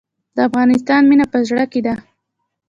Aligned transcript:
د 0.35 0.37
افغانستان 0.47 1.01
مینه 1.09 1.25
په 1.33 1.37
زړه 1.47 1.65
کې 1.71 1.81
ده 1.85 1.93